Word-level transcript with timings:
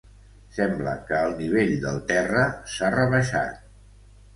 Sembla 0.55 0.93
que 1.11 1.21
el 1.27 1.37
nivell 1.43 1.75
del 1.85 2.03
terra 2.15 2.49
s'ha 2.77 2.95
rebaixat. 3.01 3.67